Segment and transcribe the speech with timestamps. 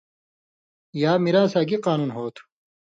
[1.01, 2.43] یا میراثاں گی قانون ہو تُھو